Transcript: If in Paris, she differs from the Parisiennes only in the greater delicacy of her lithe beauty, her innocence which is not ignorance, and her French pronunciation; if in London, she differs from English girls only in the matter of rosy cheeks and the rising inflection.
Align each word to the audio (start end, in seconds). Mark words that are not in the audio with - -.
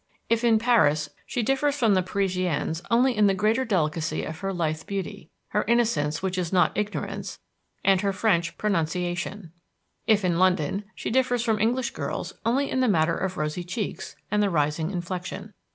If 0.29 0.43
in 0.43 0.57
Paris, 0.57 1.09
she 1.27 1.43
differs 1.43 1.75
from 1.75 1.93
the 1.93 2.01
Parisiennes 2.01 2.81
only 2.89 3.15
in 3.15 3.27
the 3.27 3.35
greater 3.35 3.63
delicacy 3.63 4.23
of 4.23 4.39
her 4.39 4.51
lithe 4.51 4.87
beauty, 4.87 5.29
her 5.49 5.63
innocence 5.67 6.23
which 6.23 6.39
is 6.39 6.51
not 6.51 6.71
ignorance, 6.75 7.37
and 7.85 8.01
her 8.01 8.11
French 8.11 8.57
pronunciation; 8.57 9.51
if 10.07 10.25
in 10.25 10.39
London, 10.39 10.85
she 10.95 11.11
differs 11.11 11.43
from 11.43 11.59
English 11.59 11.91
girls 11.91 12.33
only 12.43 12.67
in 12.71 12.79
the 12.79 12.87
matter 12.87 13.15
of 13.15 13.37
rosy 13.37 13.63
cheeks 13.63 14.15
and 14.31 14.41
the 14.41 14.49
rising 14.49 14.89
inflection. 14.89 15.53